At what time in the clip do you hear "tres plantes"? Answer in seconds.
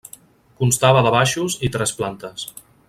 1.77-2.51